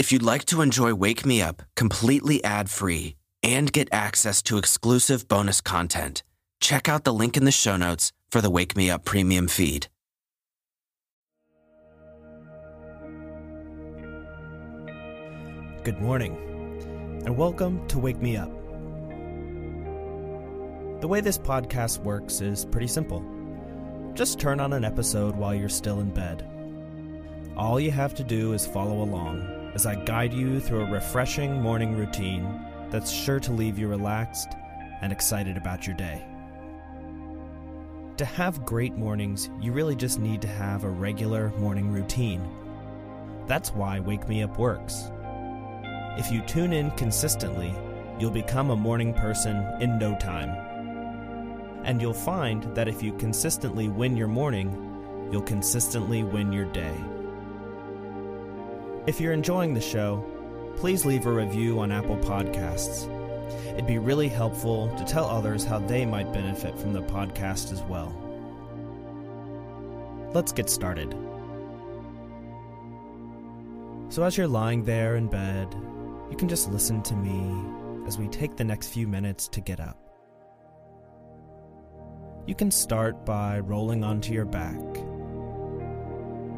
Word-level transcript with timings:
If 0.00 0.10
you'd 0.12 0.22
like 0.22 0.46
to 0.46 0.62
enjoy 0.62 0.94
Wake 0.94 1.26
Me 1.26 1.42
Up 1.42 1.62
completely 1.76 2.42
ad 2.42 2.70
free 2.70 3.16
and 3.42 3.70
get 3.70 3.86
access 3.92 4.40
to 4.44 4.56
exclusive 4.56 5.28
bonus 5.28 5.60
content, 5.60 6.22
check 6.58 6.88
out 6.88 7.04
the 7.04 7.12
link 7.12 7.36
in 7.36 7.44
the 7.44 7.52
show 7.52 7.76
notes 7.76 8.10
for 8.30 8.40
the 8.40 8.48
Wake 8.48 8.74
Me 8.74 8.90
Up 8.90 9.04
premium 9.04 9.46
feed. 9.46 9.88
Good 15.84 16.00
morning, 16.00 16.34
and 17.26 17.36
welcome 17.36 17.86
to 17.88 17.98
Wake 17.98 18.22
Me 18.22 18.38
Up. 18.38 18.50
The 21.02 21.08
way 21.08 21.20
this 21.20 21.36
podcast 21.36 21.98
works 21.98 22.40
is 22.40 22.64
pretty 22.64 22.86
simple. 22.86 23.22
Just 24.14 24.40
turn 24.40 24.60
on 24.60 24.72
an 24.72 24.82
episode 24.86 25.36
while 25.36 25.54
you're 25.54 25.68
still 25.68 26.00
in 26.00 26.08
bed. 26.08 26.48
All 27.54 27.78
you 27.78 27.90
have 27.90 28.14
to 28.14 28.24
do 28.24 28.54
is 28.54 28.66
follow 28.66 29.02
along 29.02 29.59
as 29.74 29.86
I 29.86 29.94
guide 29.94 30.32
you 30.32 30.60
through 30.60 30.82
a 30.82 30.90
refreshing 30.90 31.60
morning 31.60 31.96
routine 31.96 32.64
that's 32.90 33.10
sure 33.10 33.40
to 33.40 33.52
leave 33.52 33.78
you 33.78 33.88
relaxed 33.88 34.48
and 35.00 35.12
excited 35.12 35.56
about 35.56 35.86
your 35.86 35.96
day. 35.96 36.24
To 38.16 38.24
have 38.24 38.66
great 38.66 38.96
mornings, 38.96 39.48
you 39.60 39.72
really 39.72 39.96
just 39.96 40.18
need 40.18 40.42
to 40.42 40.48
have 40.48 40.84
a 40.84 40.90
regular 40.90 41.50
morning 41.58 41.90
routine. 41.90 42.46
That's 43.46 43.70
why 43.70 44.00
Wake 44.00 44.28
Me 44.28 44.42
Up 44.42 44.58
works. 44.58 45.10
If 46.18 46.30
you 46.30 46.42
tune 46.42 46.72
in 46.72 46.90
consistently, 46.92 47.74
you'll 48.18 48.30
become 48.30 48.70
a 48.70 48.76
morning 48.76 49.14
person 49.14 49.56
in 49.80 49.98
no 49.98 50.14
time. 50.18 50.50
And 51.84 52.02
you'll 52.02 52.12
find 52.12 52.64
that 52.74 52.88
if 52.88 53.02
you 53.02 53.14
consistently 53.14 53.88
win 53.88 54.16
your 54.16 54.28
morning, 54.28 55.28
you'll 55.32 55.40
consistently 55.40 56.22
win 56.22 56.52
your 56.52 56.66
day. 56.66 56.94
If 59.10 59.20
you're 59.20 59.32
enjoying 59.32 59.74
the 59.74 59.80
show, 59.80 60.24
please 60.76 61.04
leave 61.04 61.26
a 61.26 61.32
review 61.32 61.80
on 61.80 61.90
Apple 61.90 62.16
Podcasts. 62.18 63.10
It'd 63.72 63.84
be 63.84 63.98
really 63.98 64.28
helpful 64.28 64.88
to 64.96 65.04
tell 65.04 65.24
others 65.24 65.64
how 65.64 65.80
they 65.80 66.06
might 66.06 66.32
benefit 66.32 66.78
from 66.78 66.92
the 66.92 67.02
podcast 67.02 67.72
as 67.72 67.82
well. 67.82 68.14
Let's 70.32 70.52
get 70.52 70.70
started. 70.70 71.10
So, 74.10 74.22
as 74.22 74.36
you're 74.36 74.46
lying 74.46 74.84
there 74.84 75.16
in 75.16 75.26
bed, 75.26 75.74
you 76.30 76.36
can 76.36 76.48
just 76.48 76.70
listen 76.70 77.02
to 77.02 77.16
me 77.16 78.06
as 78.06 78.16
we 78.16 78.28
take 78.28 78.54
the 78.54 78.62
next 78.62 78.90
few 78.90 79.08
minutes 79.08 79.48
to 79.48 79.60
get 79.60 79.80
up. 79.80 79.98
You 82.46 82.54
can 82.54 82.70
start 82.70 83.26
by 83.26 83.58
rolling 83.58 84.04
onto 84.04 84.32
your 84.32 84.44
back 84.44 84.78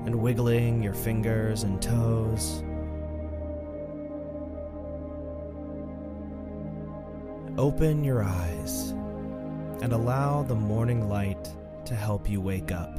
and 0.07 0.15
wiggling 0.15 0.83
your 0.83 0.95
fingers 0.95 1.63
and 1.63 1.81
toes. 1.81 2.63
Open 7.59 8.03
your 8.03 8.23
eyes 8.23 8.91
and 9.83 9.93
allow 9.93 10.43
the 10.43 10.55
morning 10.55 11.09
light 11.09 11.51
to 11.85 11.95
help 11.95 12.29
you 12.29 12.41
wake 12.41 12.73
up. 12.73 12.95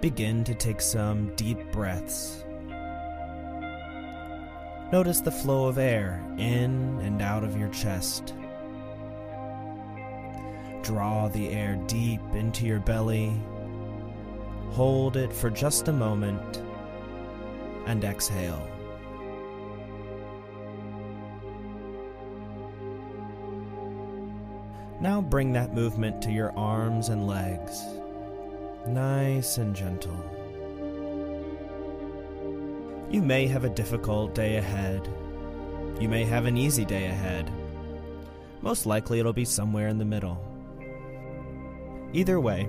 Begin 0.00 0.44
to 0.44 0.54
take 0.54 0.80
some 0.80 1.34
deep 1.34 1.58
breaths. 1.72 2.44
Notice 4.90 5.20
the 5.20 5.30
flow 5.30 5.66
of 5.66 5.76
air 5.76 6.24
in 6.38 6.98
and 7.02 7.20
out 7.20 7.44
of 7.44 7.58
your 7.58 7.68
chest. 7.68 8.32
Draw 10.88 11.28
the 11.28 11.50
air 11.50 11.76
deep 11.86 12.22
into 12.32 12.64
your 12.64 12.80
belly. 12.80 13.38
Hold 14.70 15.18
it 15.18 15.30
for 15.30 15.50
just 15.50 15.86
a 15.88 15.92
moment 15.92 16.62
and 17.84 18.02
exhale. 18.02 18.66
Now 24.98 25.20
bring 25.20 25.52
that 25.52 25.74
movement 25.74 26.22
to 26.22 26.32
your 26.32 26.56
arms 26.56 27.10
and 27.10 27.26
legs, 27.26 27.84
nice 28.86 29.58
and 29.58 29.76
gentle. 29.76 30.24
You 33.10 33.20
may 33.20 33.46
have 33.46 33.64
a 33.64 33.68
difficult 33.68 34.34
day 34.34 34.56
ahead. 34.56 35.06
You 36.00 36.08
may 36.08 36.24
have 36.24 36.46
an 36.46 36.56
easy 36.56 36.86
day 36.86 37.08
ahead. 37.08 37.52
Most 38.62 38.86
likely, 38.86 39.20
it'll 39.20 39.34
be 39.34 39.44
somewhere 39.44 39.88
in 39.88 39.98
the 39.98 40.06
middle. 40.06 40.47
Either 42.12 42.40
way, 42.40 42.68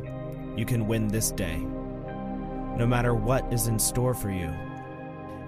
you 0.57 0.66
can 0.66 0.88
win 0.88 1.07
this 1.07 1.31
day, 1.31 1.57
no 1.57 2.85
matter 2.85 3.13
what 3.13 3.51
is 3.53 3.67
in 3.67 3.79
store 3.79 4.13
for 4.13 4.29
you. 4.29 4.53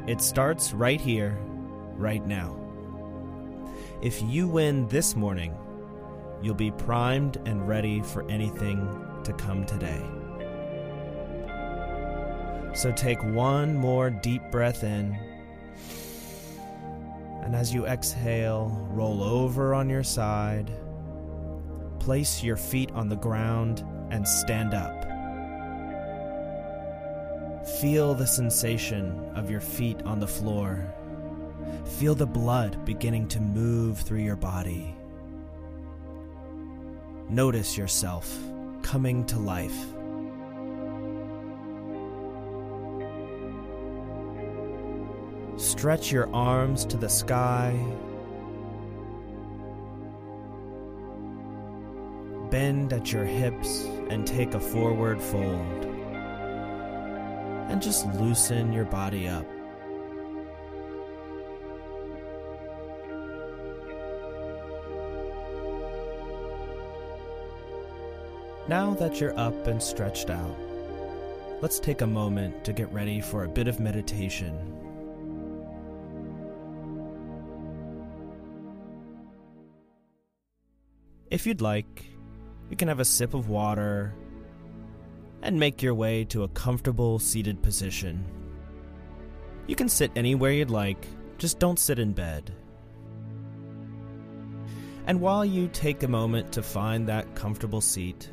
It 0.08 0.22
starts 0.22 0.74
right 0.74 1.00
here, 1.00 1.38
right 1.96 2.26
now. 2.26 2.58
If 4.02 4.22
you 4.24 4.48
win 4.48 4.88
this 4.88 5.16
morning, 5.16 5.56
you'll 6.42 6.56
be 6.56 6.72
primed 6.72 7.38
and 7.46 7.68
ready 7.68 8.02
for 8.02 8.28
anything 8.30 8.88
to 9.24 9.34
come 9.34 9.66
today. 9.66 10.02
So 12.74 12.92
take 12.94 13.22
one 13.22 13.76
more 13.76 14.10
deep 14.10 14.42
breath 14.50 14.84
in. 14.84 15.18
And 17.44 17.56
as 17.56 17.74
you 17.74 17.86
exhale, 17.86 18.70
roll 18.92 19.22
over 19.22 19.74
on 19.74 19.90
your 19.90 20.04
side. 20.04 20.72
Place 22.02 22.42
your 22.42 22.58
feet 22.58 22.90
on 22.94 23.10
the 23.10 23.16
ground 23.16 23.86
and 24.10 24.28
stand 24.28 24.74
up. 24.74 25.06
Feel 27.80 28.16
the 28.16 28.26
sensation 28.26 29.32
of 29.36 29.52
your 29.52 29.62
feet 29.62 30.02
on 30.02 30.20
the 30.20 30.26
floor. 30.26 30.92
Feel 32.00 32.16
the 32.16 32.26
blood 32.26 32.84
beginning 32.86 33.28
to 33.28 33.40
move 33.40 34.00
through 34.00 34.22
your 34.22 34.36
body. 34.36 34.96
Notice 37.30 37.78
yourself 37.78 38.36
coming 38.82 39.24
to 39.28 39.38
life. 39.38 39.86
Stretch 45.56 46.12
your 46.12 46.34
arms 46.34 46.84
to 46.86 46.98
the 46.98 47.10
sky. 47.10 47.80
Bend 52.52 52.92
at 52.92 53.14
your 53.14 53.24
hips 53.24 53.86
and 54.10 54.28
take 54.28 54.54
a 54.54 54.60
forward 54.60 55.22
fold. 55.22 55.86
And 57.70 57.82
just 57.82 58.06
loosen 58.16 58.74
your 58.74 58.84
body 58.84 59.30
up. 59.30 59.46
Now 68.68 68.94
that 68.96 69.22
you're 69.22 69.38
up 69.40 69.68
and 69.68 69.82
stretched 69.82 70.30
out, 70.30 70.58
let's 71.62 71.80
take 71.80 72.02
a 72.02 72.08
moment 72.08 72.66
to 72.66 72.74
get 72.74 72.92
ready 72.92 73.22
for 73.22 73.46
a 73.46 73.48
bit 73.48 73.70
of 73.70 73.80
meditation. 73.80 74.58
If 81.30 81.48
you'd 81.48 81.62
like, 81.62 82.12
you 82.72 82.78
can 82.78 82.88
have 82.88 83.02
a 83.02 83.06
sip 83.06 83.34
of 83.34 83.50
water 83.50 84.16
and 85.44 85.60
make 85.60 85.84
your 85.84 85.94
way 85.94 86.24
to 86.24 86.44
a 86.44 86.48
comfortable 86.48 87.20
seated 87.20 87.62
position. 87.62 88.24
You 89.68 89.76
can 89.76 89.90
sit 89.90 90.10
anywhere 90.16 90.54
you'd 90.54 90.70
like, 90.70 91.06
just 91.38 91.60
don't 91.60 91.78
sit 91.78 92.00
in 92.00 92.14
bed. 92.14 92.56
And 95.06 95.20
while 95.20 95.44
you 95.44 95.68
take 95.68 96.04
a 96.04 96.08
moment 96.08 96.54
to 96.54 96.64
find 96.64 97.08
that 97.08 97.36
comfortable 97.36 97.82
seat, 97.82 98.32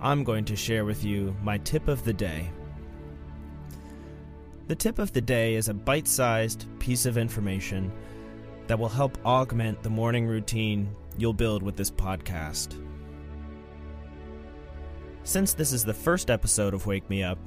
I'm 0.00 0.24
going 0.24 0.44
to 0.46 0.56
share 0.56 0.84
with 0.84 1.04
you 1.04 1.36
my 1.40 1.58
tip 1.58 1.86
of 1.86 2.02
the 2.02 2.12
day. 2.12 2.50
The 4.66 4.74
tip 4.74 4.98
of 4.98 5.12
the 5.12 5.20
day 5.20 5.54
is 5.54 5.68
a 5.68 5.74
bite 5.74 6.08
sized 6.08 6.66
piece 6.80 7.06
of 7.06 7.16
information 7.16 7.92
that 8.66 8.78
will 8.78 8.88
help 8.88 9.16
augment 9.24 9.82
the 9.84 9.90
morning 9.90 10.26
routine 10.26 10.92
you'll 11.16 11.32
build 11.32 11.62
with 11.62 11.76
this 11.76 11.90
podcast. 11.90 12.76
Since 15.28 15.52
this 15.52 15.74
is 15.74 15.84
the 15.84 15.92
first 15.92 16.30
episode 16.30 16.72
of 16.72 16.86
Wake 16.86 17.10
Me 17.10 17.22
Up, 17.22 17.38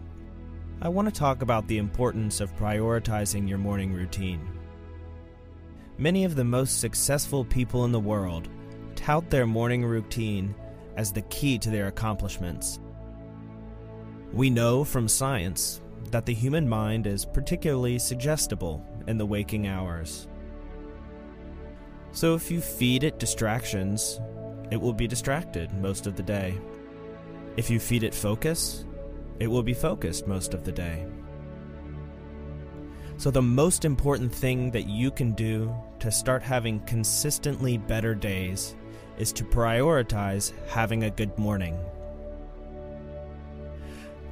I 0.84 0.88
want 0.88 1.08
to 1.08 1.12
talk 1.12 1.42
about 1.42 1.68
the 1.68 1.80
importance 1.80 2.40
of 2.40 2.56
prioritizing 2.56 3.50
your 3.50 3.58
morning 3.58 3.92
routine. 3.92 4.48
Many 5.98 6.24
of 6.24 6.36
the 6.36 6.44
most 6.44 6.80
successful 6.80 7.44
people 7.44 7.84
in 7.86 7.92
the 7.92 8.00
world 8.00 8.50
tout 8.94 9.32
their 9.32 9.48
morning 9.48 9.84
routine 9.84 10.54
as 10.96 11.12
the 11.12 11.24
key 11.24 11.58
to 11.58 11.72
their 11.72 11.88
accomplishments. 11.88 12.80
We 14.32 14.52
know 14.52 14.84
from 14.84 15.08
science 15.08 15.82
that 16.12 16.28
the 16.28 16.36
human 16.36 16.70
mind 16.70 17.08
is 17.08 17.26
particularly 17.26 17.98
suggestible 17.98 18.86
in 19.08 19.18
the 19.18 19.26
waking 19.26 19.66
hours. 19.66 20.28
So 22.12 22.36
if 22.36 22.52
you 22.52 22.62
feed 22.62 23.04
it 23.04 23.18
distractions, 23.18 24.22
it 24.70 24.80
will 24.80 24.94
be 24.94 25.08
distracted 25.08 25.74
most 25.74 26.06
of 26.06 26.16
the 26.16 26.22
day. 26.22 26.60
If 27.58 27.70
you 27.70 27.80
feed 27.80 28.04
it 28.04 28.14
focus, 28.14 28.86
it 29.40 29.48
will 29.48 29.64
be 29.64 29.74
focused 29.74 30.28
most 30.28 30.54
of 30.54 30.64
the 30.64 30.72
day. 30.72 31.06
So, 33.18 33.30
the 33.30 33.42
most 33.42 33.86
important 33.86 34.34
thing 34.34 34.72
that 34.72 34.88
you 34.88 35.12
can 35.12 35.34
do 35.34 35.76
to 36.00 36.12
start 36.12 36.42
having 36.42 36.80
consistently 36.82 37.78
better 37.78 38.16
days 38.16 38.76
is 39.18 39.32
to 39.34 39.44
prioritize 39.44 40.54
having 40.68 41.04
a 41.04 41.12
good 41.12 41.38
morning. 41.38 41.78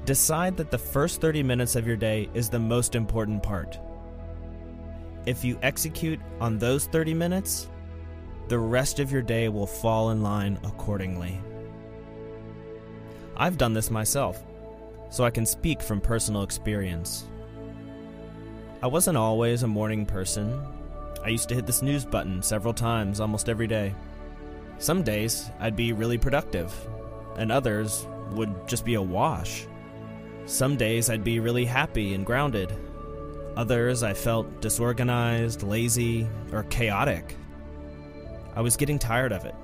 Decide 0.06 0.57
that 0.57 0.71
the 0.71 0.77
first 0.77 1.21
30 1.21 1.44
minutes 1.44 1.75
of 1.75 1.86
your 1.86 1.98
day 1.98 2.30
is 2.33 2.50
the 2.50 2.57
most 2.57 2.95
important 2.95 3.44
part. 3.44 3.77
If 5.25 5.44
you 5.44 5.60
execute 5.62 6.19
on 6.39 6.57
those 6.57 6.88
30 6.88 7.13
minutes, 7.13 7.68
the 8.48 8.57
rest 8.57 9.00
of 9.00 9.12
your 9.12 9.21
day 9.21 9.50
will 9.50 9.68
fall 9.68 10.10
in 10.10 10.24
line 10.24 10.57
accordingly. 10.63 11.39
I've 13.40 13.58
done 13.58 13.72
this 13.72 13.90
myself, 13.90 14.44
so 15.10 15.24
I 15.24 15.32
can 15.32 15.46
speak 15.46 15.82
from 15.82 16.02
personal 16.02 16.44
experience. 16.44 17.26
I 18.82 18.88
wasn't 18.88 19.16
always 19.16 19.64
a 19.64 19.68
morning 19.68 20.06
person. 20.06 20.62
I 21.24 21.30
used 21.30 21.48
to 21.48 21.56
hit 21.56 21.66
the 21.66 21.72
snooze 21.72 22.04
button 22.04 22.42
several 22.44 22.74
times 22.74 23.22
almost 23.22 23.48
every 23.48 23.66
day. 23.66 23.96
Some 24.78 25.04
days 25.04 25.50
I'd 25.62 25.78
be 25.78 25.94
really 25.94 26.18
productive, 26.18 26.74
and 27.38 27.50
others 27.50 28.06
would 28.32 28.68
just 28.68 28.84
be 28.84 28.96
a 28.96 29.02
wash. 29.02 29.66
Some 30.46 30.76
days 30.76 31.10
I'd 31.10 31.24
be 31.24 31.40
really 31.40 31.64
happy 31.64 32.16
and 32.16 32.26
grounded. 32.26 32.74
Others 33.56 34.04
I 34.04 34.14
felt 34.14 34.60
disorganized, 34.60 35.64
lazy, 35.64 36.28
or 36.52 36.64
chaotic. 36.64 37.38
I 38.54 38.60
was 38.60 38.76
getting 38.76 39.00
tired 39.00 39.32
of 39.32 39.46
it. 39.46 39.56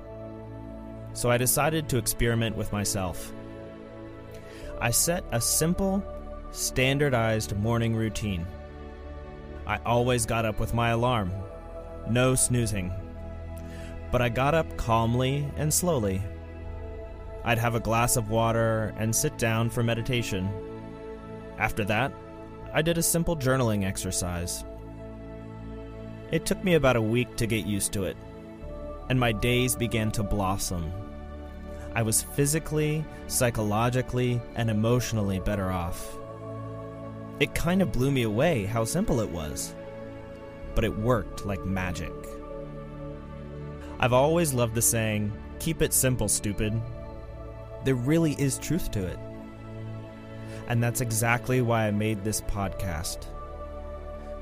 So 1.12 1.30
I 1.30 1.36
decided 1.36 1.90
to 1.90 1.98
experiment 1.98 2.56
with 2.56 2.72
myself. 2.72 3.34
I 4.80 4.90
set 4.90 5.24
a 5.32 5.40
simple, 5.40 6.04
standardized 6.52 7.56
morning 7.56 7.96
routine. 7.96 8.46
I 9.66 9.78
always 9.86 10.26
got 10.26 10.44
up 10.44 10.60
with 10.60 10.74
my 10.74 10.90
alarm. 10.90 11.32
No 12.10 12.34
snoozing. 12.34 12.92
But 14.12 14.22
I 14.22 14.28
got 14.28 14.54
up 14.54 14.76
calmly 14.76 15.50
and 15.56 15.72
slowly. 15.72 16.22
I'd 17.44 17.58
have 17.58 17.74
a 17.74 17.80
glass 17.80 18.16
of 18.16 18.30
water 18.30 18.94
and 18.98 19.14
sit 19.14 19.38
down 19.38 19.70
for 19.70 19.82
meditation. 19.82 20.48
After 21.58 21.84
that, 21.86 22.12
I 22.72 22.82
did 22.82 22.98
a 22.98 23.02
simple 23.02 23.36
journaling 23.36 23.84
exercise. 23.84 24.64
It 26.30 26.44
took 26.44 26.62
me 26.62 26.74
about 26.74 26.96
a 26.96 27.02
week 27.02 27.36
to 27.36 27.46
get 27.46 27.66
used 27.66 27.92
to 27.92 28.04
it, 28.04 28.16
and 29.08 29.18
my 29.18 29.32
days 29.32 29.74
began 29.74 30.10
to 30.12 30.22
blossom. 30.22 30.92
I 31.96 32.02
was 32.02 32.22
physically, 32.22 33.06
psychologically, 33.26 34.38
and 34.54 34.68
emotionally 34.68 35.40
better 35.40 35.70
off. 35.70 36.14
It 37.40 37.54
kind 37.54 37.80
of 37.80 37.90
blew 37.90 38.10
me 38.10 38.24
away 38.24 38.66
how 38.66 38.84
simple 38.84 39.18
it 39.20 39.30
was. 39.30 39.74
But 40.74 40.84
it 40.84 40.94
worked 40.94 41.46
like 41.46 41.64
magic. 41.64 42.12
I've 43.98 44.12
always 44.12 44.52
loved 44.52 44.74
the 44.74 44.82
saying, 44.82 45.32
keep 45.58 45.80
it 45.80 45.94
simple, 45.94 46.28
stupid. 46.28 46.78
There 47.86 47.94
really 47.94 48.32
is 48.32 48.58
truth 48.58 48.90
to 48.90 49.06
it. 49.06 49.18
And 50.68 50.82
that's 50.82 51.00
exactly 51.00 51.62
why 51.62 51.86
I 51.86 51.92
made 51.92 52.22
this 52.22 52.42
podcast. 52.42 53.24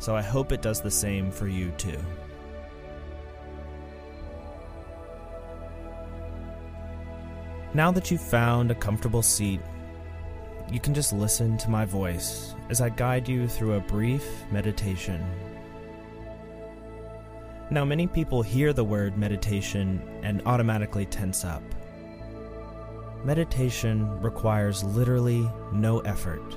So 0.01 0.17
I 0.17 0.23
hope 0.23 0.51
it 0.51 0.61
does 0.61 0.81
the 0.81 0.91
same 0.91 1.31
for 1.31 1.47
you 1.47 1.71
too. 1.79 2.01
Now 7.75 7.91
that 7.91 8.11
you've 8.11 8.21
found 8.21 8.71
a 8.71 8.75
comfortable 8.75 9.23
seat 9.23 9.61
you 10.71 10.81
can 10.81 10.95
just 10.95 11.13
listen 11.13 11.57
to 11.59 11.71
my 11.71 11.85
voice 11.85 12.55
as 12.71 12.81
I 12.81 12.89
guide 12.89 13.29
you 13.29 13.47
through 13.47 13.75
a 13.75 13.81
brief 13.81 14.27
meditation. 14.51 15.25
Now, 17.71 17.85
many 17.85 18.07
people 18.07 18.43
hear 18.43 18.73
the 18.73 18.85
word 18.85 19.17
meditation 19.17 20.03
and 20.23 20.43
automatically 20.47 21.07
tense 21.07 21.45
up. 21.45 21.63
Meditation 23.25 24.21
requires 24.21 24.85
literally 24.85 25.49
no 25.73 26.01
effort. 26.01 26.57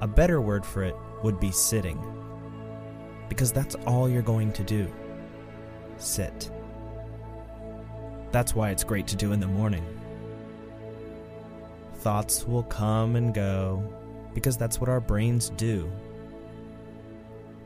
A 0.00 0.06
better 0.06 0.40
word 0.40 0.64
for 0.64 0.84
it 0.84 0.94
would 1.24 1.40
be 1.40 1.50
sitting, 1.50 2.00
because 3.28 3.50
that's 3.50 3.74
all 3.86 4.08
you're 4.08 4.22
going 4.22 4.52
to 4.52 4.62
do 4.62 4.92
sit. 5.96 6.50
That's 8.30 8.54
why 8.54 8.70
it's 8.70 8.84
great 8.84 9.06
to 9.08 9.16
do 9.16 9.32
in 9.32 9.40
the 9.40 9.46
morning. 9.46 9.84
Thoughts 11.96 12.46
will 12.46 12.62
come 12.64 13.16
and 13.16 13.34
go 13.34 13.82
because 14.34 14.56
that's 14.56 14.80
what 14.80 14.90
our 14.90 15.00
brains 15.00 15.50
do. 15.50 15.90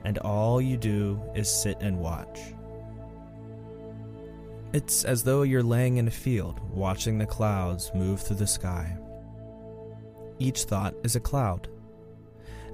And 0.04 0.18
all 0.18 0.60
you 0.60 0.76
do 0.76 1.20
is 1.34 1.50
sit 1.50 1.78
and 1.80 1.98
watch. 1.98 2.40
It's 4.72 5.04
as 5.04 5.22
though 5.22 5.42
you're 5.42 5.62
laying 5.62 5.98
in 5.98 6.08
a 6.08 6.12
field 6.12 6.58
watching 6.70 7.18
the 7.18 7.26
clouds 7.26 7.90
move 7.94 8.20
through 8.20 8.36
the 8.36 8.46
sky. 8.46 8.96
Each 10.38 10.64
thought 10.64 10.94
is 11.04 11.14
a 11.14 11.20
cloud, 11.20 11.68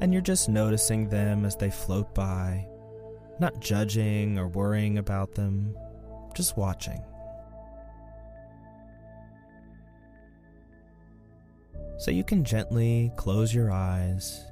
and 0.00 0.12
you're 0.12 0.22
just 0.22 0.48
noticing 0.48 1.08
them 1.08 1.44
as 1.44 1.56
they 1.56 1.70
float 1.70 2.14
by, 2.14 2.66
not 3.40 3.60
judging 3.60 4.38
or 4.38 4.46
worrying 4.46 4.98
about 4.98 5.34
them, 5.34 5.76
just 6.36 6.56
watching. 6.56 7.02
So 11.98 12.12
you 12.12 12.22
can 12.22 12.44
gently 12.44 13.12
close 13.16 13.52
your 13.52 13.72
eyes 13.72 14.46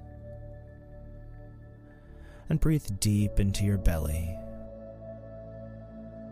and 2.48 2.60
breathe 2.60 2.86
deep 3.00 3.38
into 3.38 3.64
your 3.64 3.78
belly. 3.78 4.36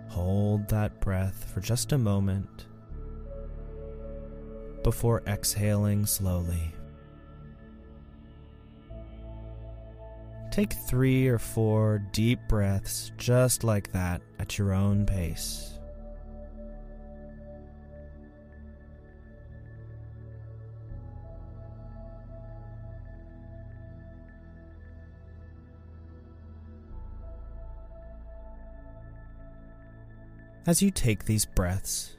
Hold 0.09 0.69
that 0.69 1.01
breath 1.01 1.51
for 1.53 1.61
just 1.61 1.93
a 1.93 1.99
moment 1.99 2.67
before 4.83 5.23
exhaling 5.27 6.05
slowly. 6.05 6.75
Take 10.51 10.73
three 10.73 11.27
or 11.27 11.39
four 11.39 12.01
deep 12.13 12.39
breaths 12.49 13.13
just 13.19 13.65
like 13.65 13.91
that 13.93 14.21
at 14.39 14.59
your 14.59 14.73
own 14.73 15.07
pace. 15.07 15.74
As 30.67 30.81
you 30.81 30.91
take 30.91 31.27
these 31.27 31.45
breaths, 31.45 32.17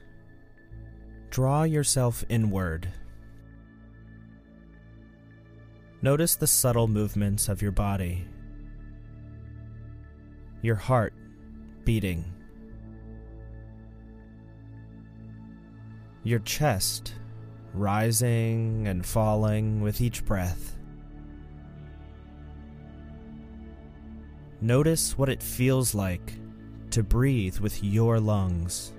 draw 1.30 1.64
yourself 1.64 2.24
inward. 2.28 2.88
Notice 6.00 6.36
the 6.36 6.46
subtle 6.46 6.86
movements 6.86 7.48
of 7.48 7.60
your 7.60 7.72
body, 7.72 8.24
your 10.62 10.76
heart 10.76 11.12
beating, 11.84 12.24
your 16.22 16.38
chest 16.40 17.14
rising 17.74 18.86
and 18.86 19.04
falling 19.04 19.80
with 19.80 20.00
each 20.00 20.24
breath. 20.24 20.76
Notice 24.60 25.18
what 25.18 25.28
it 25.28 25.42
feels 25.42 25.96
like 25.96 26.32
to 26.96 27.02
breathe 27.02 27.58
with 27.58 27.84
your 27.84 28.18
lungs. 28.18 28.94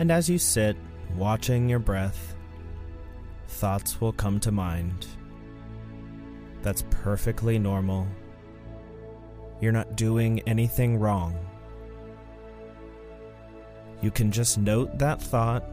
And 0.00 0.10
as 0.10 0.28
you 0.28 0.36
sit, 0.36 0.76
watching 1.14 1.68
your 1.68 1.78
breath, 1.78 2.34
thoughts 3.46 4.00
will 4.00 4.12
come 4.12 4.40
to 4.40 4.50
mind. 4.50 5.06
That's 6.62 6.82
perfectly 6.90 7.56
normal. 7.56 8.08
You're 9.60 9.70
not 9.70 9.96
doing 9.96 10.40
anything 10.40 10.98
wrong. 10.98 11.38
You 14.02 14.10
can 14.10 14.32
just 14.32 14.58
note 14.58 14.98
that 14.98 15.22
thought 15.22 15.70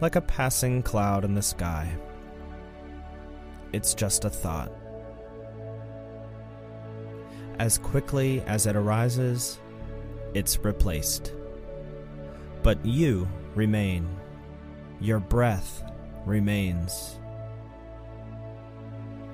like 0.00 0.16
a 0.16 0.20
passing 0.20 0.82
cloud 0.82 1.24
in 1.24 1.34
the 1.34 1.42
sky. 1.42 1.96
It's 3.72 3.94
just 3.94 4.24
a 4.24 4.30
thought. 4.30 4.72
As 7.58 7.78
quickly 7.78 8.40
as 8.42 8.66
it 8.66 8.76
arises, 8.76 9.58
it's 10.34 10.58
replaced. 10.58 11.32
But 12.62 12.84
you 12.84 13.28
remain. 13.54 14.08
Your 15.00 15.20
breath 15.20 15.82
remains. 16.26 17.18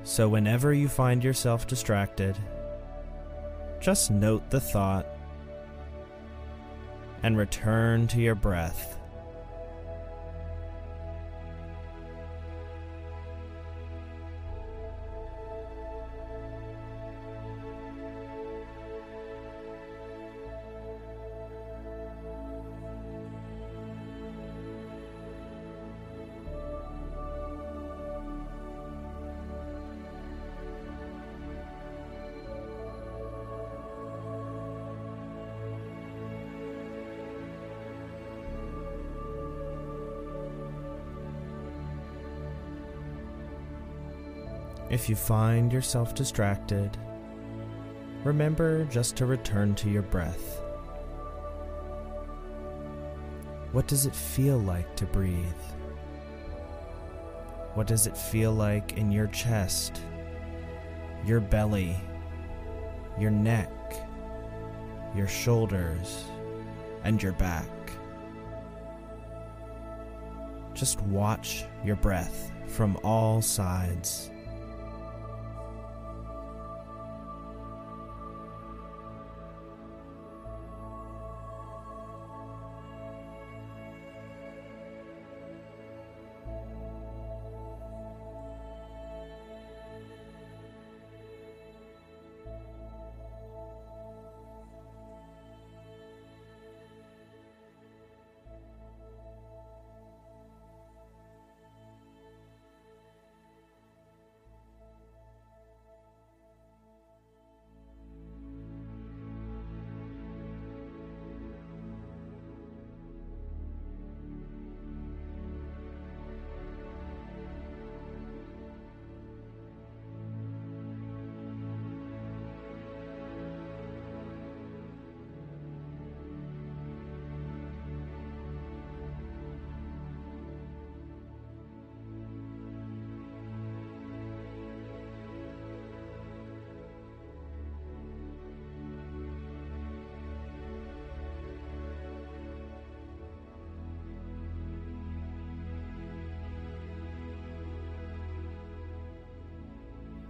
So, 0.02 0.28
whenever 0.28 0.72
you 0.72 0.88
find 0.88 1.22
yourself 1.22 1.66
distracted, 1.66 2.36
just 3.80 4.10
note 4.10 4.50
the 4.50 4.60
thought 4.60 5.06
and 7.22 7.36
return 7.36 8.06
to 8.08 8.20
your 8.20 8.34
breath. 8.34 8.99
If 44.90 45.08
you 45.08 45.14
find 45.14 45.72
yourself 45.72 46.16
distracted, 46.16 46.98
remember 48.24 48.84
just 48.86 49.16
to 49.16 49.26
return 49.26 49.76
to 49.76 49.88
your 49.88 50.02
breath. 50.02 50.60
What 53.70 53.86
does 53.86 54.04
it 54.04 54.16
feel 54.16 54.58
like 54.58 54.96
to 54.96 55.06
breathe? 55.06 55.46
What 57.74 57.86
does 57.86 58.08
it 58.08 58.16
feel 58.16 58.52
like 58.52 58.98
in 58.98 59.12
your 59.12 59.28
chest, 59.28 60.02
your 61.24 61.38
belly, 61.38 61.94
your 63.16 63.30
neck, 63.30 63.70
your 65.14 65.28
shoulders, 65.28 66.24
and 67.04 67.22
your 67.22 67.32
back? 67.34 67.70
Just 70.74 71.00
watch 71.02 71.64
your 71.84 71.96
breath 71.96 72.50
from 72.66 72.98
all 73.04 73.40
sides. 73.40 74.32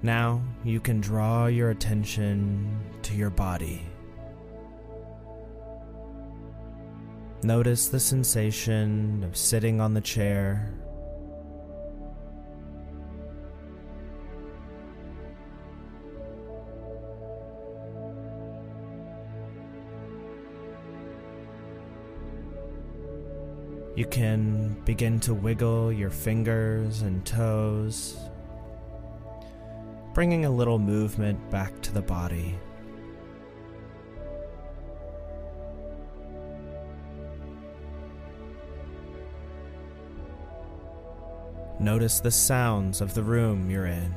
Now 0.02 0.40
you 0.64 0.80
can 0.80 1.00
draw 1.00 1.46
your 1.46 1.70
attention 1.70 2.80
to 3.02 3.14
your 3.14 3.28
body. 3.28 3.82
Notice 7.42 7.88
the 7.88 8.00
sensation 8.00 9.24
of 9.24 9.36
sitting 9.36 9.80
on 9.80 9.92
the 9.92 10.00
chair. 10.00 10.74
You 23.96 24.06
can 24.06 24.80
begin 24.86 25.20
to 25.20 25.34
wiggle 25.34 25.92
your 25.92 26.08
fingers 26.08 27.02
and 27.02 27.24
toes 27.26 28.16
bringing 30.12 30.44
a 30.44 30.50
little 30.50 30.78
movement 30.78 31.50
back 31.50 31.80
to 31.82 31.92
the 31.92 32.02
body. 32.02 32.58
Notice 41.78 42.20
the 42.20 42.30
sounds 42.30 43.00
of 43.00 43.14
the 43.14 43.22
room 43.22 43.70
you're 43.70 43.86
in, 43.86 44.14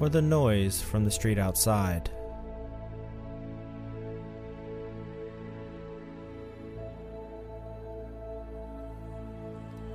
or 0.00 0.08
the 0.08 0.22
noise 0.22 0.80
from 0.80 1.04
the 1.04 1.10
street 1.10 1.38
outside. 1.38 2.08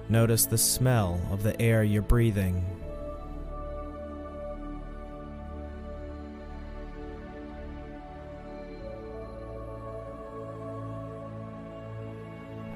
Notice 0.08 0.46
the 0.46 0.58
smell 0.58 1.20
of 1.32 1.42
the 1.42 1.60
air 1.60 1.84
you're 1.84 2.04
breathing. 2.04 2.64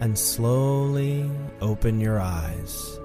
And 0.10 0.18
slowly 0.18 1.30
open 1.62 2.01
your 2.01 2.20
eyes. 2.20 3.00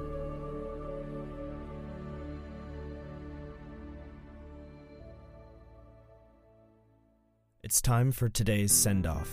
It's 7.62 7.82
time 7.82 8.10
for 8.10 8.30
today's 8.30 8.72
send 8.72 9.06
off. 9.06 9.30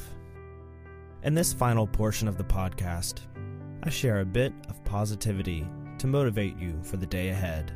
In 1.24 1.34
this 1.34 1.54
final 1.54 1.88
portion 1.88 2.28
of 2.28 2.38
the 2.38 2.44
podcast, 2.44 3.22
I 3.84 3.90
share 3.90 4.20
a 4.20 4.25
bit 4.25 4.51
of 4.68 4.84
positivity 4.84 5.66
to 6.00 6.08
motivate 6.08 6.58
you 6.58 6.78
for 6.84 6.98
the 6.98 7.06
day 7.06 7.30
ahead. 7.30 7.72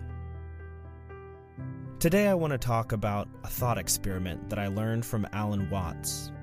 Today, 2.00 2.28
I 2.28 2.34
want 2.34 2.52
to 2.52 2.58
talk 2.58 2.92
about 2.92 3.30
a 3.46 3.48
thought 3.48 3.78
experiment 3.78 4.50
that 4.50 4.60
I 4.60 4.68
learned 4.68 5.06
from 5.06 5.26
Alan 5.32 5.70
Watts 5.70 6.34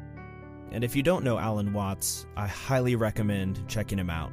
and 0.73 0.83
if 0.83 0.97
you 0.97 1.03
don't 1.03 1.23
know 1.23 1.39
Alan 1.39 1.73
Watts, 1.73 2.27
I 2.35 2.47
highly 2.47 2.97
recommend 2.97 3.69
checking 3.69 3.99
him 3.99 4.09
out. 4.09 4.33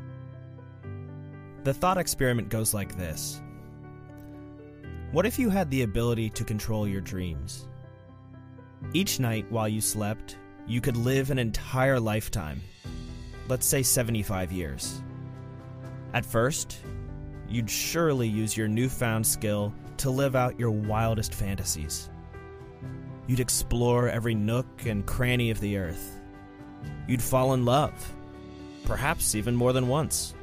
The 1.65 1.74
thought 1.74 1.98
experiment 1.98 2.48
goes 2.50 2.74
like 2.74 2.98
this 2.98 3.41
What 5.12 5.25
if 5.25 5.38
you 5.38 5.50
had 5.50 5.69
the 5.69 5.84
ability 5.84 6.29
to 6.31 6.46
control 6.46 6.88
your 6.88 7.01
dreams? 7.01 7.67
Each 8.93 9.19
night 9.19 9.51
while 9.51 9.67
you 9.67 9.81
slept, 9.81 10.38
you 10.65 10.79
could 10.79 10.96
live 10.96 11.29
an 11.29 11.39
entire 11.39 12.00
lifetime, 12.00 12.62
let's 13.50 13.65
say 13.65 13.84
75 13.84 14.53
years. 14.53 15.03
At 16.13 16.25
first, 16.25 16.79
you'd 17.50 17.69
surely 17.69 18.29
use 18.29 18.55
your 18.55 18.69
newfound 18.69 19.27
skill 19.27 19.74
to 19.98 20.10
live 20.10 20.38
out 20.38 20.58
your 20.58 20.72
wildest 20.72 21.34
fantasies. 21.36 22.10
You'd 23.27 23.41
explore 23.41 24.08
every 24.08 24.34
nook 24.34 24.86
and 24.86 25.05
cranny 25.05 25.51
of 25.51 25.60
the 25.60 25.77
earth 25.77 26.18
You'd 27.09 27.23
fall 27.23 27.55
in 27.55 27.65
love, 27.65 28.13
perhaps 28.85 29.33
even 29.33 29.55
more 29.55 29.73
than 29.73 29.87
once. 29.87 30.35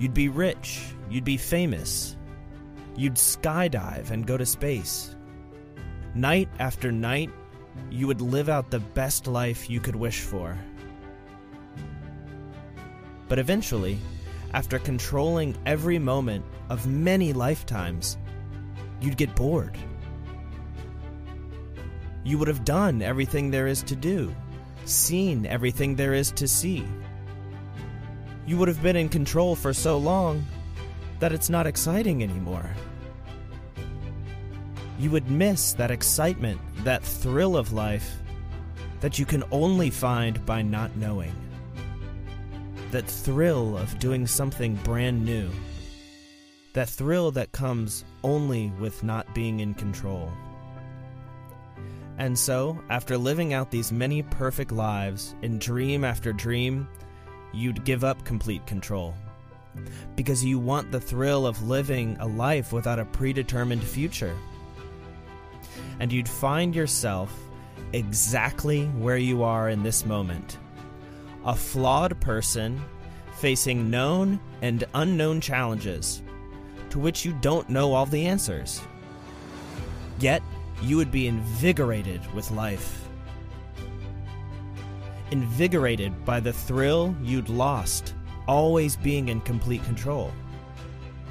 You'd 0.00 0.12
be 0.12 0.28
rich, 0.28 0.82
you'd 1.08 1.22
be 1.22 1.36
famous. 1.36 2.16
You'd 2.96 3.14
skydive 3.14 4.10
and 4.10 4.26
go 4.26 4.36
to 4.36 4.44
space. 4.44 5.14
Night 6.16 6.48
after 6.58 6.90
night, 6.90 7.30
you 7.88 8.08
would 8.08 8.20
live 8.20 8.48
out 8.48 8.68
the 8.68 8.80
best 8.80 9.28
life 9.28 9.70
you 9.70 9.78
could 9.78 9.94
wish 9.94 10.22
for. 10.22 10.58
But 13.28 13.38
eventually, 13.38 13.96
after 14.54 14.80
controlling 14.80 15.56
every 15.66 16.00
moment 16.00 16.44
of 16.68 16.84
many 16.84 17.32
lifetimes, 17.32 18.18
you'd 19.00 19.16
get 19.16 19.36
bored. 19.36 19.78
You 22.24 22.38
would 22.38 22.48
have 22.48 22.64
done 22.64 23.02
everything 23.02 23.52
there 23.52 23.68
is 23.68 23.84
to 23.84 23.94
do, 23.94 24.34
seen 24.84 25.46
everything 25.46 25.96
there 25.96 26.14
is 26.14 26.30
to 26.32 26.48
see. 26.48 26.86
You 28.46 28.56
would 28.58 28.68
have 28.68 28.82
been 28.82 28.96
in 28.96 29.08
control 29.08 29.54
for 29.54 29.72
so 29.72 29.98
long 29.98 30.44
that 31.20 31.32
it's 31.32 31.48
not 31.48 31.66
exciting 31.66 32.22
anymore. 32.22 32.68
You 34.98 35.10
would 35.10 35.30
miss 35.30 35.72
that 35.74 35.90
excitement, 35.90 36.60
that 36.84 37.02
thrill 37.02 37.56
of 37.56 37.72
life 37.72 38.18
that 39.00 39.18
you 39.18 39.26
can 39.26 39.42
only 39.50 39.90
find 39.90 40.44
by 40.46 40.62
not 40.62 40.96
knowing. 40.96 41.34
That 42.92 43.06
thrill 43.06 43.76
of 43.76 43.98
doing 43.98 44.26
something 44.26 44.76
brand 44.76 45.24
new. 45.24 45.50
That 46.72 46.88
thrill 46.88 47.30
that 47.32 47.52
comes 47.52 48.04
only 48.22 48.70
with 48.78 49.02
not 49.02 49.34
being 49.34 49.60
in 49.60 49.74
control. 49.74 50.32
And 52.18 52.38
so, 52.38 52.82
after 52.90 53.16
living 53.16 53.54
out 53.54 53.70
these 53.70 53.90
many 53.90 54.22
perfect 54.22 54.70
lives 54.70 55.34
in 55.42 55.58
dream 55.58 56.04
after 56.04 56.32
dream, 56.32 56.88
you'd 57.52 57.84
give 57.84 58.04
up 58.04 58.24
complete 58.24 58.66
control. 58.66 59.14
Because 60.16 60.44
you 60.44 60.58
want 60.58 60.92
the 60.92 61.00
thrill 61.00 61.46
of 61.46 61.66
living 61.66 62.16
a 62.20 62.26
life 62.26 62.72
without 62.72 62.98
a 62.98 63.06
predetermined 63.06 63.82
future. 63.82 64.36
And 66.00 66.12
you'd 66.12 66.28
find 66.28 66.74
yourself 66.74 67.34
exactly 67.92 68.86
where 68.86 69.16
you 69.16 69.42
are 69.42 69.68
in 69.68 69.82
this 69.82 70.04
moment 70.06 70.58
a 71.44 71.56
flawed 71.56 72.18
person 72.20 72.80
facing 73.38 73.90
known 73.90 74.38
and 74.60 74.84
unknown 74.94 75.40
challenges 75.40 76.22
to 76.90 76.98
which 76.98 77.24
you 77.24 77.32
don't 77.40 77.68
know 77.68 77.94
all 77.94 78.06
the 78.06 78.26
answers. 78.26 78.80
Yet, 80.20 80.42
you 80.80 80.96
would 80.96 81.10
be 81.10 81.26
invigorated 81.26 82.20
with 82.34 82.50
life. 82.50 83.08
Invigorated 85.30 86.24
by 86.24 86.40
the 86.40 86.52
thrill 86.52 87.14
you'd 87.22 87.48
lost, 87.48 88.14
always 88.46 88.96
being 88.96 89.28
in 89.28 89.40
complete 89.42 89.84
control. 89.84 90.32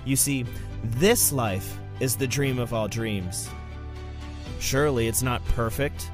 You 0.05 0.15
see, 0.15 0.45
this 0.83 1.31
life 1.31 1.77
is 1.99 2.15
the 2.15 2.27
dream 2.27 2.59
of 2.59 2.73
all 2.73 2.87
dreams. 2.87 3.49
Surely 4.59 5.07
it's 5.07 5.21
not 5.21 5.45
perfect, 5.49 6.09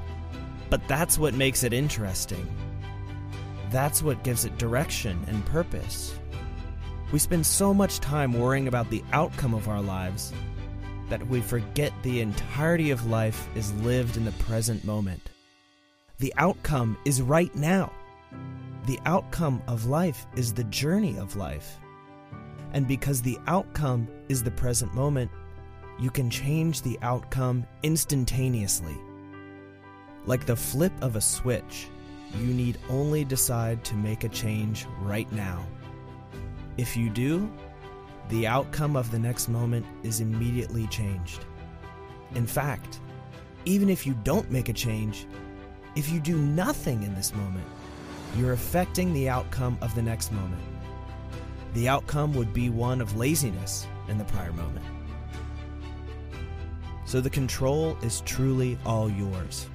but 0.70 0.86
that's 0.88 1.18
what 1.18 1.34
makes 1.34 1.62
it 1.62 1.72
interesting. 1.72 2.46
That's 3.70 4.02
what 4.02 4.24
gives 4.24 4.44
it 4.44 4.58
direction 4.58 5.22
and 5.28 5.44
purpose. 5.46 6.14
We 7.12 7.18
spend 7.18 7.46
so 7.46 7.72
much 7.72 8.00
time 8.00 8.32
worrying 8.32 8.68
about 8.68 8.90
the 8.90 9.02
outcome 9.12 9.54
of 9.54 9.68
our 9.68 9.80
lives 9.80 10.32
that 11.08 11.26
we 11.26 11.40
forget 11.40 11.92
the 12.02 12.20
entirety 12.20 12.90
of 12.90 13.06
life 13.06 13.48
is 13.54 13.72
lived 13.74 14.16
in 14.16 14.24
the 14.24 14.32
present 14.32 14.84
moment. 14.84 15.30
The 16.18 16.34
outcome 16.36 16.98
is 17.04 17.22
right 17.22 17.54
now. 17.54 17.92
The 18.86 18.98
outcome 19.06 19.62
of 19.68 19.86
life 19.86 20.26
is 20.36 20.52
the 20.52 20.64
journey 20.64 21.18
of 21.18 21.36
life. 21.36 21.78
And 22.72 22.86
because 22.86 23.22
the 23.22 23.38
outcome 23.46 24.08
is 24.28 24.42
the 24.42 24.50
present 24.50 24.94
moment, 24.94 25.30
you 25.98 26.10
can 26.10 26.30
change 26.30 26.82
the 26.82 26.98
outcome 27.02 27.66
instantaneously. 27.82 28.96
Like 30.26 30.46
the 30.46 30.56
flip 30.56 30.92
of 31.00 31.16
a 31.16 31.20
switch, 31.20 31.88
you 32.38 32.46
need 32.46 32.78
only 32.90 33.24
decide 33.24 33.84
to 33.84 33.94
make 33.94 34.24
a 34.24 34.28
change 34.28 34.86
right 35.00 35.30
now. 35.32 35.64
If 36.76 36.96
you 36.96 37.10
do, 37.10 37.50
the 38.28 38.46
outcome 38.46 38.94
of 38.94 39.10
the 39.10 39.18
next 39.18 39.48
moment 39.48 39.86
is 40.02 40.20
immediately 40.20 40.86
changed. 40.88 41.44
In 42.34 42.46
fact, 42.46 43.00
even 43.64 43.88
if 43.88 44.06
you 44.06 44.14
don't 44.22 44.50
make 44.50 44.68
a 44.68 44.72
change, 44.74 45.26
if 45.96 46.10
you 46.10 46.20
do 46.20 46.36
nothing 46.36 47.02
in 47.02 47.14
this 47.14 47.34
moment, 47.34 47.66
you're 48.36 48.52
affecting 48.52 49.14
the 49.14 49.28
outcome 49.28 49.78
of 49.80 49.94
the 49.94 50.02
next 50.02 50.30
moment. 50.30 50.62
The 51.72 51.88
outcome 51.88 52.34
would 52.34 52.52
be 52.52 52.68
one 52.68 53.00
of 53.00 53.16
laziness 53.16 53.86
in 54.08 54.18
the 54.18 54.24
prior 54.24 54.52
moment. 54.52 54.84
So 57.06 57.22
the 57.22 57.30
control 57.30 57.96
is 58.02 58.20
truly 58.22 58.78
all 58.84 59.10
yours. 59.10 59.66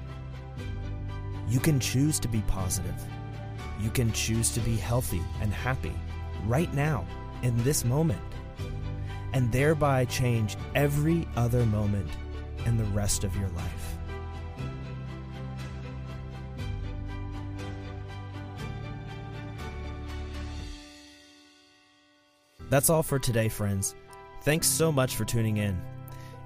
You 1.48 1.58
can 1.58 1.80
choose 1.80 2.20
to 2.20 2.28
be 2.28 2.42
positive. 2.46 2.94
You 3.80 3.90
can 3.90 4.12
choose 4.12 4.50
to 4.50 4.60
be 4.60 4.76
healthy 4.76 5.22
and 5.40 5.52
happy 5.52 5.92
right 6.46 6.72
now, 6.72 7.04
in 7.42 7.56
this 7.64 7.84
moment 7.84 8.20
and 9.34 9.52
thereby 9.52 10.06
change 10.06 10.56
every 10.74 11.28
other 11.36 11.66
moment 11.66 12.08
in 12.64 12.78
the 12.78 12.84
rest 12.84 13.24
of 13.24 13.36
your 13.36 13.50
life. 13.50 13.98
That's 22.70 22.88
all 22.88 23.02
for 23.02 23.18
today, 23.18 23.50
friends. 23.50 23.94
Thanks 24.42 24.66
so 24.66 24.90
much 24.90 25.16
for 25.16 25.24
tuning 25.24 25.58
in. 25.58 25.80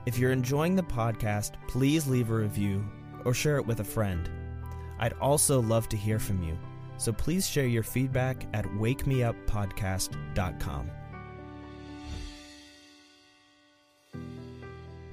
If 0.06 0.18
you're 0.18 0.32
enjoying 0.32 0.74
the 0.74 0.82
podcast, 0.82 1.52
please 1.68 2.06
leave 2.06 2.30
a 2.30 2.34
review 2.34 2.84
or 3.24 3.34
share 3.34 3.56
it 3.56 3.66
with 3.66 3.80
a 3.80 3.84
friend. 3.84 4.30
I'd 4.98 5.12
also 5.14 5.62
love 5.62 5.88
to 5.90 5.96
hear 5.96 6.18
from 6.18 6.42
you, 6.42 6.58
so 6.96 7.12
please 7.12 7.48
share 7.48 7.66
your 7.66 7.82
feedback 7.82 8.46
at 8.52 8.64
wakemeuppodcast.com. 8.66 10.90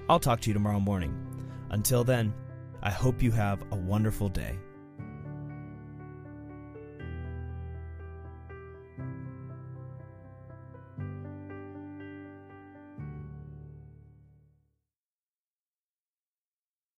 I'll 0.08 0.20
talk 0.20 0.42
to 0.42 0.50
you 0.50 0.54
tomorrow 0.54 0.80
morning. 0.80 1.16
Until 1.72 2.04
then, 2.04 2.34
I 2.84 2.92
hope 2.92 3.24
you 3.24 3.32
have 3.32 3.64
a 3.72 3.76
wonderful 3.76 4.30
day. 4.30 4.60